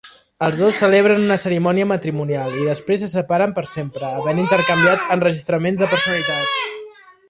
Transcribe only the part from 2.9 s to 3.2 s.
se